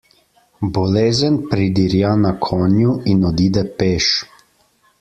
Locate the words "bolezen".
0.77-1.35